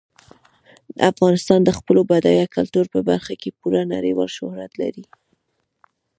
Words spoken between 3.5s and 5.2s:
پوره نړیوال شهرت لري.